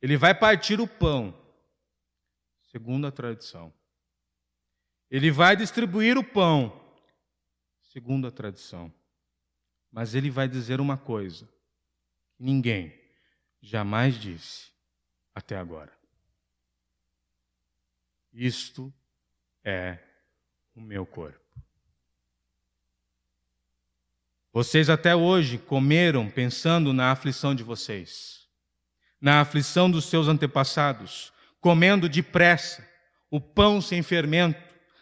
[0.03, 1.35] Ele vai partir o pão,
[2.70, 3.72] segundo a tradição.
[5.11, 6.80] Ele vai distribuir o pão,
[8.01, 8.91] segundo a tradição.
[9.93, 11.47] Mas ele vai dizer uma coisa
[12.35, 12.99] que ninguém
[13.61, 14.71] jamais disse
[15.35, 15.93] até agora.
[18.33, 18.91] Isto
[19.63, 19.99] é
[20.75, 21.39] o meu corpo.
[24.51, 28.49] Vocês até hoje comeram pensando na aflição de vocês,
[29.21, 32.89] na aflição dos seus antepassados, comendo depressa
[33.31, 34.59] o pão sem fermento,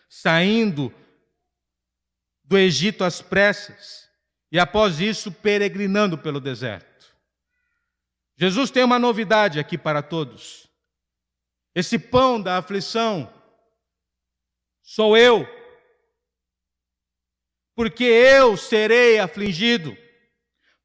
[0.09, 0.93] saindo
[2.49, 4.09] do Egito às pressas
[4.51, 6.89] e após isso peregrinando pelo deserto.
[8.37, 10.67] Jesus tem uma novidade aqui para todos.
[11.75, 13.31] Esse pão da aflição
[14.83, 15.47] sou eu
[17.75, 19.97] porque eu serei afligido.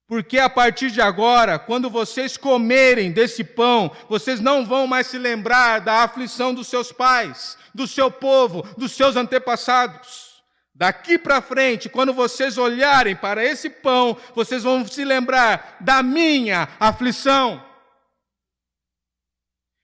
[0.06, 5.17] Porque a partir de agora, quando vocês comerem desse pão, vocês não vão mais se
[5.17, 10.33] lembrar da aflição dos seus pais, do seu povo, dos seus antepassados.
[10.75, 16.67] Daqui para frente, quando vocês olharem para esse pão, vocês vão se lembrar da minha
[16.79, 17.63] aflição.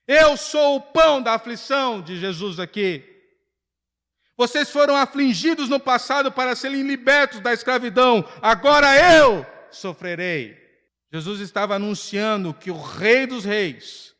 [0.06, 3.04] Eu sou o pão da aflição, de Jesus aqui.
[4.36, 10.58] Vocês foram afligidos no passado para serem libertos da escravidão, agora eu sofrerei.
[11.12, 14.14] Jesus estava anunciando que o Rei dos Reis,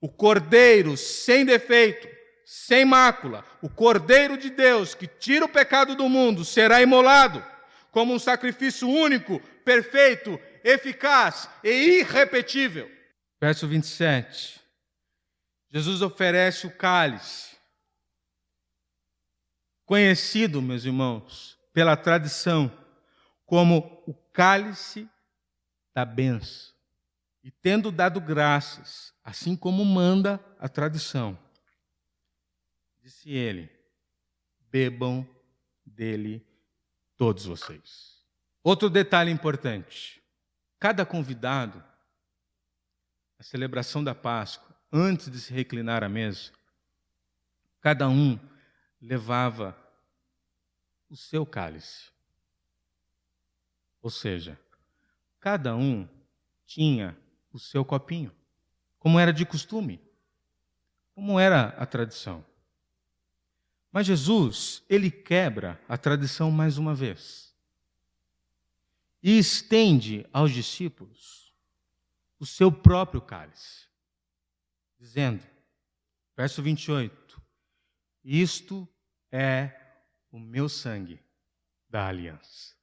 [0.00, 2.08] o Cordeiro sem defeito,
[2.44, 7.44] sem mácula, o Cordeiro de Deus que tira o pecado do mundo, será imolado
[7.90, 12.90] como um sacrifício único, perfeito, eficaz e irrepetível.
[13.40, 14.60] Verso 27.
[15.70, 17.56] Jesus oferece o cálice,
[19.84, 22.70] conhecido, meus irmãos, pela tradição,
[23.46, 25.08] como o cálice
[25.94, 26.74] da benção.
[27.42, 31.38] E tendo dado graças, assim como manda a tradição,
[33.04, 33.70] disse ele:
[34.70, 35.28] bebam
[35.84, 36.44] dele
[37.18, 38.24] todos vocês.
[38.62, 40.22] Outro detalhe importante:
[40.78, 41.84] cada convidado,
[43.38, 46.50] a celebração da Páscoa, antes de se reclinar à mesa,
[47.78, 48.38] cada um
[48.98, 49.76] levava
[51.10, 52.10] o seu cálice.
[54.00, 54.58] Ou seja,
[55.38, 56.08] cada um
[56.64, 57.14] tinha
[57.52, 58.34] o seu copinho,
[58.98, 60.00] como era de costume,
[61.14, 62.44] como era a tradição.
[63.94, 67.54] Mas Jesus, ele quebra a tradição mais uma vez
[69.22, 71.54] e estende aos discípulos
[72.40, 73.86] o seu próprio cálice,
[74.98, 75.44] dizendo,
[76.36, 77.40] verso 28,
[78.24, 78.88] isto
[79.30, 79.70] é
[80.32, 81.20] o meu sangue
[81.88, 82.74] da aliança.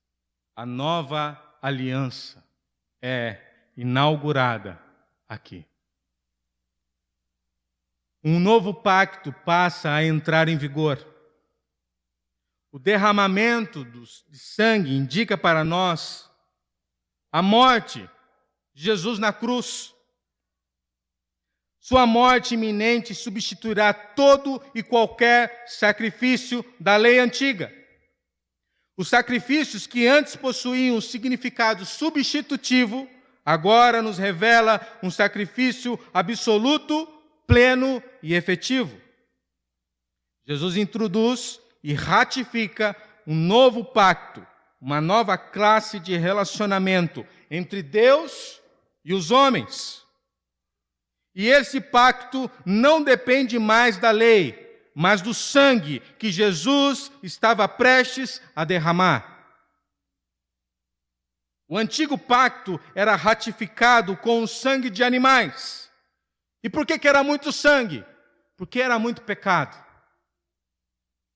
[0.56, 2.42] A nova aliança
[3.02, 3.38] é
[3.76, 4.82] inaugurada
[5.28, 5.66] aqui.
[8.24, 11.04] Um novo pacto passa a entrar em vigor.
[12.72, 16.30] O derramamento de sangue indica para nós
[17.32, 18.08] a morte
[18.74, 19.94] de Jesus na cruz.
[21.80, 27.74] Sua morte iminente substituirá todo e qualquer sacrifício da lei antiga.
[28.96, 33.10] Os sacrifícios que antes possuíam um significado substitutivo,
[33.44, 37.21] agora nos revela um sacrifício absoluto
[37.52, 38.98] pleno e efetivo.
[40.48, 42.96] Jesus introduz e ratifica
[43.28, 44.48] um novo pacto,
[44.80, 48.62] uma nova classe de relacionamento entre Deus
[49.04, 50.02] e os homens.
[51.36, 58.42] E esse pacto não depende mais da lei, mas do sangue que Jesus estava prestes
[58.56, 59.28] a derramar.
[61.68, 65.91] O antigo pacto era ratificado com o sangue de animais.
[66.64, 68.06] E por que, que era muito sangue?
[68.56, 69.76] Porque era muito pecado.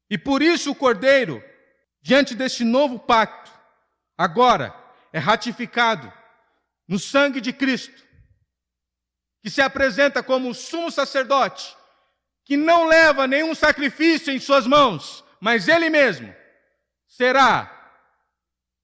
[0.09, 1.43] E por isso o cordeiro,
[2.01, 3.51] diante deste novo pacto,
[4.17, 4.73] agora
[5.11, 6.11] é ratificado
[6.87, 8.03] no sangue de Cristo,
[9.41, 11.75] que se apresenta como sumo sacerdote,
[12.43, 16.33] que não leva nenhum sacrifício em suas mãos, mas ele mesmo
[17.07, 17.71] será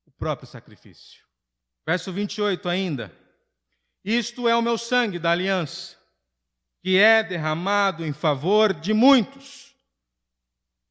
[0.05, 1.23] o próprio sacrifício.
[1.85, 3.15] Verso 28 ainda.
[4.03, 6.00] Isto é o meu sangue da aliança
[6.81, 9.75] que é derramado em favor de muitos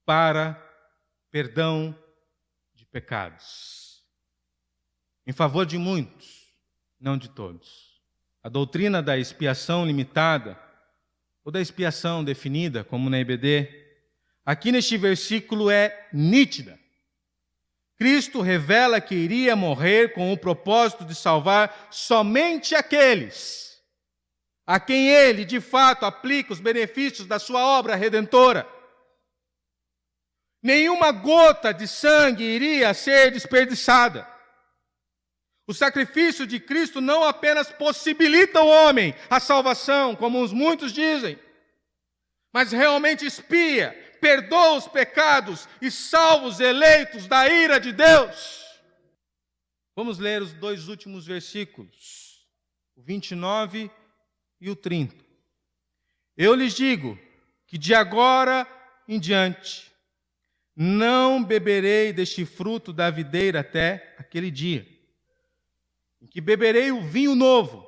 [0.07, 0.55] para
[1.31, 1.97] perdão
[2.75, 4.05] de pecados.
[5.27, 6.55] Em favor de muitos,
[6.99, 8.01] não de todos.
[8.43, 10.59] A doutrina da expiação limitada,
[11.45, 13.69] ou da expiação definida, como na EBD,
[14.45, 16.79] aqui neste versículo é nítida.
[17.97, 23.70] Cristo revela que iria morrer com o propósito de salvar somente aqueles
[24.71, 28.69] a quem ele, de fato, aplica os benefícios da sua obra redentora.
[30.63, 34.25] Nenhuma gota de sangue iria ser desperdiçada.
[35.67, 41.37] O sacrifício de Cristo não apenas possibilita ao homem a salvação, como os muitos dizem,
[42.53, 48.65] mas realmente expia, perdoa os pecados e salva os eleitos da ira de Deus.
[49.97, 52.47] Vamos ler os dois últimos versículos,
[52.95, 53.91] o 29
[54.61, 55.17] e o 30.
[56.37, 57.19] Eu lhes digo
[57.67, 58.67] que de agora
[59.09, 59.91] em diante
[60.75, 64.87] não beberei deste fruto da videira até aquele dia
[66.21, 67.87] em que beberei o vinho novo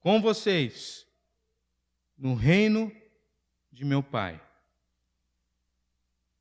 [0.00, 1.06] com vocês
[2.16, 2.90] no reino
[3.70, 4.40] de meu Pai.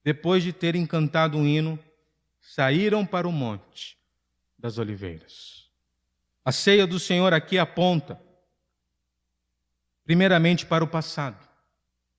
[0.04, 1.78] Depois de terem cantado um hino,
[2.42, 3.98] saíram para o monte
[4.58, 5.70] das oliveiras.
[6.44, 8.20] A ceia do Senhor aqui aponta
[10.10, 11.38] primeiramente para o passado,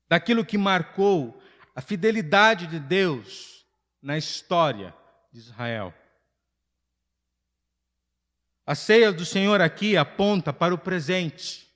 [0.08, 1.42] daquilo que marcou
[1.74, 3.66] a fidelidade de Deus
[4.00, 4.94] na história
[5.32, 5.92] de Israel.
[8.64, 11.68] A ceia do Senhor aqui aponta para o presente,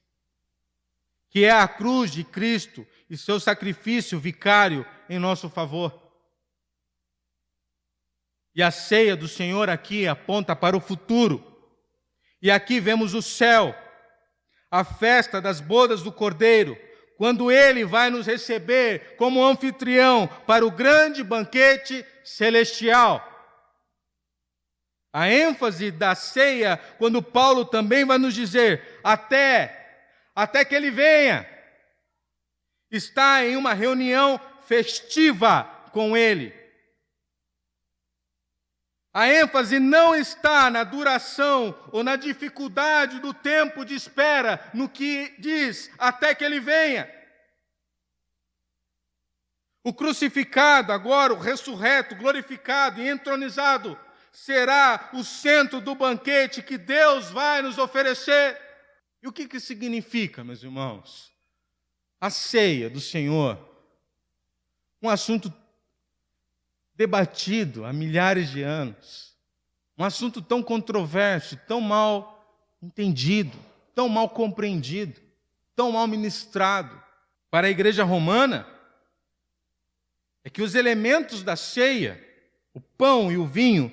[1.31, 6.01] que é a cruz de Cristo e seu sacrifício vicário em nosso favor.
[8.55, 11.75] E a ceia do Senhor aqui aponta para o futuro.
[12.41, 13.75] E aqui vemos o céu,
[14.75, 16.77] a festa das bodas do Cordeiro,
[17.17, 23.23] quando ele vai nos receber como anfitrião para o grande banquete celestial.
[25.13, 30.03] A ênfase da ceia, quando Paulo também vai nos dizer, até,
[30.35, 31.49] até que ele venha,
[32.91, 35.63] está em uma reunião festiva
[35.93, 36.53] com ele.
[39.15, 45.33] A ênfase não está na duração ou na dificuldade do tempo de espera, no que
[45.39, 47.09] diz até que ele venha.
[49.85, 53.97] O crucificado, agora o ressurreto, glorificado e entronizado,
[54.33, 58.61] será o centro do banquete que Deus vai nos oferecer.
[59.23, 61.33] E o que, que significa, meus irmãos?
[62.21, 63.57] A ceia do Senhor,
[65.01, 65.55] um assunto
[66.95, 69.35] debatido há milhares de anos.
[69.99, 72.35] Um assunto tão controverso, tão mal
[72.83, 73.57] entendido,
[73.95, 75.21] tão mal compreendido,
[75.75, 77.03] tão mal ministrado.
[77.51, 78.67] Para a igreja romana,
[80.43, 82.23] é que os elementos da ceia,
[82.73, 83.93] o pão e o vinho,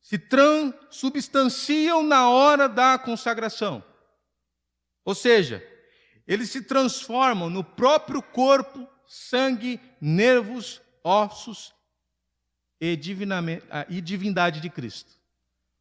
[0.00, 3.84] se transubstanciam na hora da consagração.
[5.04, 5.66] Ou seja,
[6.26, 11.74] eles se transformam no próprio corpo, sangue, nervos, ossos
[12.82, 12.98] e,
[13.88, 15.12] e divindade de Cristo.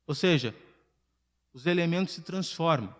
[0.06, 0.54] Ou seja,
[1.52, 2.96] os elementos se transformam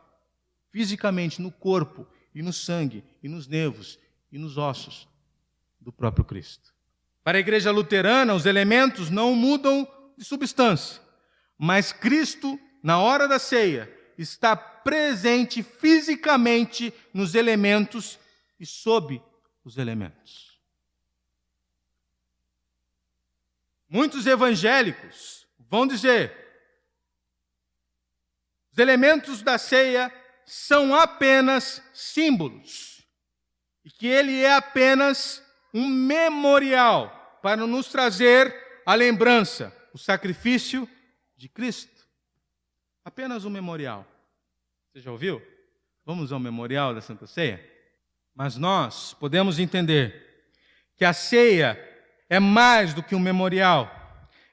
[0.72, 4.00] fisicamente no corpo e no sangue e nos nervos
[4.32, 5.08] e nos ossos
[5.80, 6.74] do próprio Cristo.
[7.24, 9.88] Para a igreja luterana, os elementos não mudam
[10.18, 11.00] de substância,
[11.56, 18.18] mas Cristo, na hora da ceia, está presente fisicamente nos elementos
[18.60, 19.22] e sob
[19.64, 20.51] os elementos.
[23.94, 26.34] Muitos evangélicos vão dizer:
[28.72, 30.10] os elementos da ceia
[30.46, 33.06] são apenas símbolos
[33.84, 40.88] e que ele é apenas um memorial para nos trazer a lembrança, o sacrifício
[41.36, 42.08] de Cristo.
[43.04, 44.08] Apenas um memorial.
[44.88, 45.46] Você já ouviu?
[46.06, 47.62] Vamos ao memorial da Santa Ceia?
[48.34, 50.48] Mas nós podemos entender
[50.96, 51.91] que a ceia
[52.32, 53.94] é mais do que um memorial.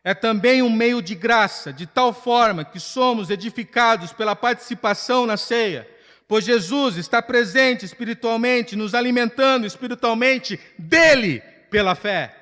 [0.03, 5.37] É também um meio de graça, de tal forma que somos edificados pela participação na
[5.37, 5.89] ceia,
[6.27, 12.35] pois Jesus está presente espiritualmente, nos alimentando espiritualmente dele pela fé.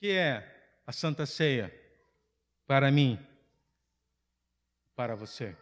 [0.00, 1.72] Que é a Santa Ceia
[2.66, 3.24] para mim,
[4.96, 5.56] para você?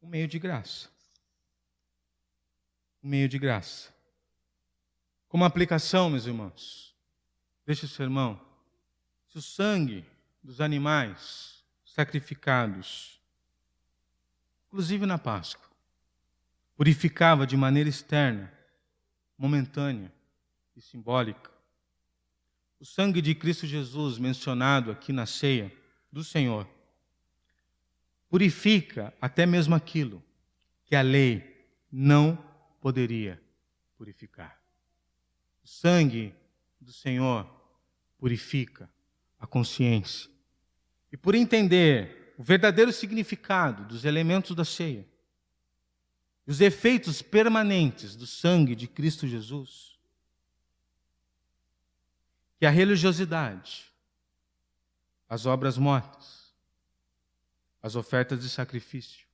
[0.00, 0.88] Um meio de graça.
[3.02, 3.95] Um meio de graça.
[5.36, 6.96] Como aplicação, meus irmãos,
[7.66, 8.40] deste sermão,
[9.28, 10.02] se o sangue
[10.42, 13.20] dos animais sacrificados,
[14.66, 15.68] inclusive na Páscoa,
[16.74, 18.50] purificava de maneira externa,
[19.36, 20.10] momentânea
[20.74, 21.50] e simbólica,
[22.80, 25.70] o sangue de Cristo Jesus, mencionado aqui na ceia
[26.10, 26.66] do Senhor,
[28.30, 30.24] purifica até mesmo aquilo
[30.86, 32.42] que a lei não
[32.80, 33.38] poderia
[33.98, 34.64] purificar.
[35.66, 36.32] O sangue
[36.80, 37.44] do Senhor
[38.18, 38.88] purifica
[39.36, 40.30] a consciência.
[41.10, 45.04] E por entender o verdadeiro significado dos elementos da ceia,
[46.46, 49.98] os efeitos permanentes do sangue de Cristo Jesus,
[52.60, 53.92] que a religiosidade,
[55.28, 56.54] as obras mortas,
[57.82, 59.26] as ofertas de sacrifício,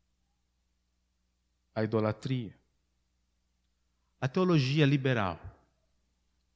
[1.74, 2.56] a idolatria,
[4.18, 5.51] a teologia liberal,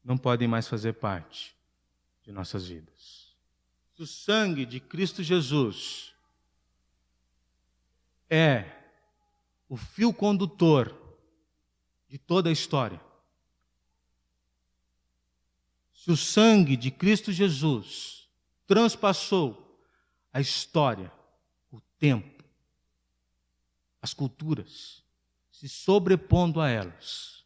[0.07, 1.57] não podem mais fazer parte
[2.23, 3.35] de nossas vidas.
[3.99, 6.15] O sangue de Cristo Jesus
[8.31, 8.71] é
[9.69, 10.95] o fio condutor
[12.09, 13.01] de toda a história.
[15.93, 18.29] Se o sangue de Cristo Jesus
[18.65, 19.81] transpassou
[20.33, 21.11] a história,
[21.73, 22.45] o tempo,
[24.01, 25.03] as culturas,
[25.51, 27.45] se sobrepondo a elas,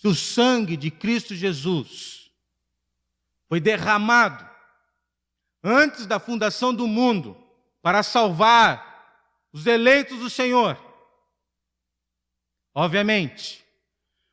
[0.00, 2.30] se o sangue de Cristo Jesus
[3.46, 4.48] foi derramado
[5.62, 7.36] antes da fundação do mundo
[7.82, 10.78] para salvar os eleitos do Senhor.
[12.74, 13.62] Obviamente,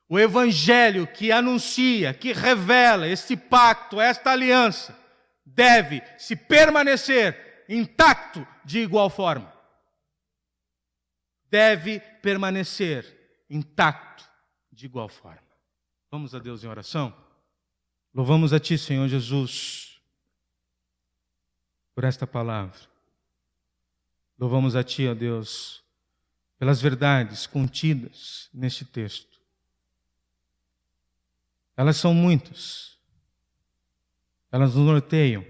[0.07, 4.97] o evangelho que anuncia, que revela este pacto, esta aliança,
[5.45, 9.53] deve se permanecer intacto de igual forma.
[11.49, 14.23] deve permanecer intacto
[14.71, 15.46] de igual forma.
[16.09, 17.13] Vamos a Deus em oração?
[18.13, 20.01] Louvamos a Ti, Senhor Jesus,
[21.93, 22.79] por esta palavra.
[24.39, 25.83] Louvamos a Ti, ó Deus,
[26.57, 29.37] pelas verdades contidas neste texto.
[31.75, 32.97] Elas são muitas,
[34.49, 35.45] elas nos norteiam,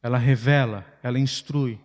[0.00, 1.80] ela revela, ela instrui,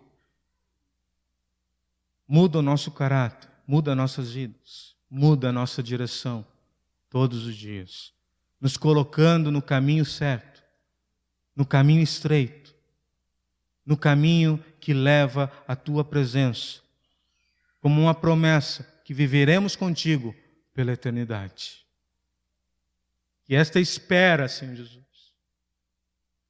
[2.26, 6.46] muda o nosso caráter, muda nossas vidas, muda a nossa direção
[7.10, 8.12] todos os dias,
[8.60, 10.62] nos colocando no caminho certo,
[11.54, 12.74] no caminho estreito,
[13.84, 16.80] no caminho que leva à tua presença,
[17.80, 20.34] como uma promessa que viveremos contigo
[20.72, 21.84] pela eternidade.
[23.48, 25.04] E esta espera, Senhor Jesus,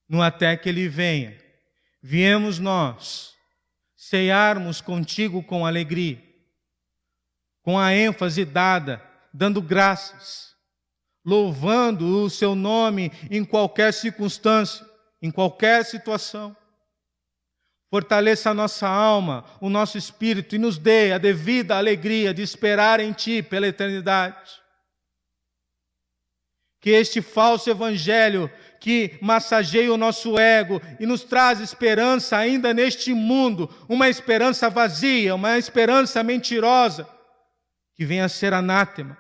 [0.07, 1.41] no até que Ele venha,
[2.03, 3.35] viemos nós
[3.97, 6.23] ceiarmos contigo com alegria,
[7.63, 9.03] com a ênfase dada,
[9.33, 10.50] dando graças,
[11.25, 14.87] louvando o seu nome em qualquer circunstância,
[15.21, 16.57] em qualquer situação.
[17.91, 23.01] Fortaleça a nossa alma, o nosso espírito e nos dê a devida alegria de esperar
[23.01, 24.61] em Ti pela eternidade.
[26.81, 28.51] Que este falso evangelho
[28.81, 35.35] que massageia o nosso ego e nos traz esperança ainda neste mundo, uma esperança vazia,
[35.35, 37.07] uma esperança mentirosa,
[37.95, 39.19] que venha a ser anátema,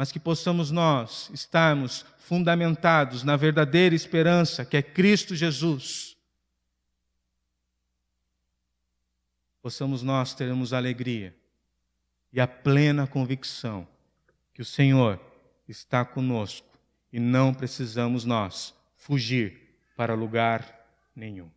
[0.00, 6.16] mas que possamos nós estarmos fundamentados na verdadeira esperança que é Cristo Jesus.
[9.60, 11.36] Possamos nós termos alegria
[12.32, 13.86] e a plena convicção
[14.54, 15.20] que o Senhor
[15.68, 16.66] está conosco
[17.12, 20.82] e não precisamos nós fugir para lugar
[21.14, 21.50] nenhum.